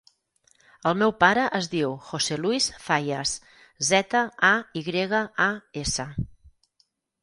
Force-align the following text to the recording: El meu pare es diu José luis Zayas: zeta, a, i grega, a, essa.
El 0.91 0.95
meu 1.01 1.13
pare 1.23 1.43
es 1.59 1.69
diu 1.75 1.93
José 2.09 2.39
luis 2.47 2.71
Zayas: 2.87 3.37
zeta, 3.93 4.27
a, 4.53 4.55
i 4.83 4.87
grega, 4.93 5.25
a, 5.51 5.53
essa. 5.89 6.13